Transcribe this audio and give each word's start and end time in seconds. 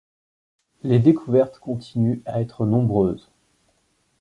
Les 0.81 0.97
découvertes 0.97 1.59
continuent 1.59 2.23
à 2.25 2.41
être 2.41 2.65
nombreuses. 2.65 3.29